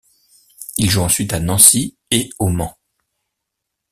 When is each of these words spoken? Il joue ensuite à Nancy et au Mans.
Il 0.77 0.89
joue 0.89 1.03
ensuite 1.03 1.31
à 1.31 1.39
Nancy 1.39 1.95
et 2.09 2.31
au 2.39 2.49
Mans. 2.49 2.75